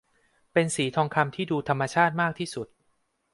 [0.53, 2.67] เป็นสีทองคำที่ดูธรรมชาติมากที่สุด